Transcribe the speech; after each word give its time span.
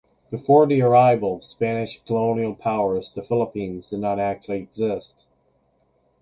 Before 0.31 0.65
the 0.65 0.81
arrival 0.81 1.35
of 1.35 1.43
Spanish 1.43 2.01
colonial 2.07 2.55
powers 2.55 3.13
the 3.13 3.21
Philippines 3.21 3.87
did 3.91 3.99
not 3.99 4.17
actually 4.19 4.57
exist. 4.57 5.13